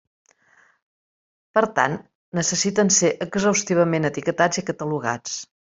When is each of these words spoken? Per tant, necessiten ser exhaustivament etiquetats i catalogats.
Per 1.57 1.63
tant, 1.81 1.99
necessiten 2.41 2.91
ser 2.97 3.13
exhaustivament 3.29 4.13
etiquetats 4.13 4.65
i 4.65 4.69
catalogats. 4.75 5.41